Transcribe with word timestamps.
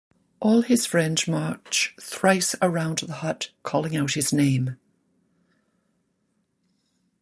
All 0.39 0.63
his 0.63 0.87
friends 0.87 1.27
march 1.27 1.93
thrice 2.01 2.55
around 2.59 2.97
the 2.97 3.13
hut 3.17 3.51
calling 3.61 3.95
out 3.95 4.13
his 4.13 4.33
name. 4.33 4.79